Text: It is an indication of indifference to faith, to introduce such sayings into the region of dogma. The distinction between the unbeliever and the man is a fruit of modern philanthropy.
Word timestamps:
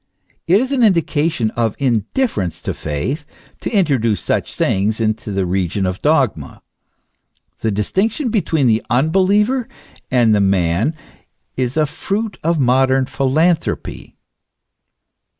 It 0.47 0.59
is 0.59 0.71
an 0.71 0.81
indication 0.81 1.51
of 1.51 1.75
indifference 1.77 2.59
to 2.63 2.73
faith, 2.73 3.23
to 3.59 3.69
introduce 3.69 4.19
such 4.19 4.51
sayings 4.51 4.99
into 4.99 5.31
the 5.31 5.45
region 5.45 5.85
of 5.85 6.01
dogma. 6.01 6.63
The 7.59 7.69
distinction 7.69 8.29
between 8.29 8.65
the 8.65 8.83
unbeliever 8.89 9.67
and 10.09 10.33
the 10.33 10.41
man 10.41 10.95
is 11.55 11.77
a 11.77 11.85
fruit 11.85 12.39
of 12.43 12.57
modern 12.59 13.05
philanthropy. 13.05 14.15